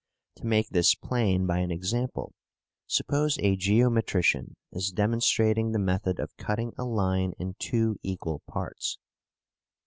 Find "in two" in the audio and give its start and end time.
7.37-7.97